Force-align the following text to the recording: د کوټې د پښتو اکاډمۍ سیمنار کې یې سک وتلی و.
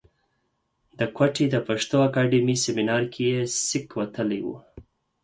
د 0.99 1.01
کوټې 1.17 1.45
د 1.51 1.55
پښتو 1.67 1.95
اکاډمۍ 2.07 2.55
سیمنار 2.65 3.03
کې 3.13 3.23
یې 3.31 3.39
سک 3.67 3.87
وتلی 3.99 4.39
و. 4.45 4.47